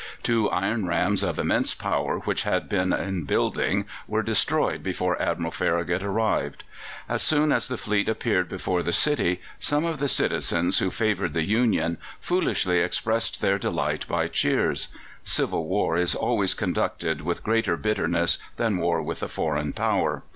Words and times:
Two 0.23 0.49
iron 0.49 0.87
rams 0.87 1.21
of 1.21 1.37
immense 1.37 1.75
power 1.75 2.21
which 2.21 2.41
had 2.41 2.67
been 2.67 2.91
in 2.91 3.23
building 3.25 3.85
were 4.07 4.23
destroyed 4.23 4.81
before 4.81 5.21
Admiral 5.21 5.51
Farragut 5.51 6.01
arrived. 6.01 6.63
As 7.07 7.21
soon 7.21 7.51
as 7.51 7.67
the 7.67 7.77
fleet 7.77 8.09
appeared 8.09 8.49
before 8.49 8.81
the 8.81 8.93
city 8.93 9.41
some 9.59 9.85
of 9.85 9.99
the 9.99 10.09
citizens 10.09 10.79
who 10.79 10.89
favoured 10.89 11.33
the 11.33 11.45
Union 11.45 11.99
foolishly 12.19 12.79
expressed 12.79 13.41
their 13.41 13.59
delight 13.59 14.07
by 14.07 14.27
cheers. 14.27 14.87
Civil 15.23 15.67
war 15.67 15.95
is 15.97 16.15
always 16.15 16.55
conducted 16.55 17.21
with 17.21 17.43
greater 17.43 17.77
bitterness 17.77 18.39
than 18.55 18.79
war 18.79 19.03
with 19.03 19.21
a 19.21 19.27
foreign 19.27 19.71
Power. 19.71 20.23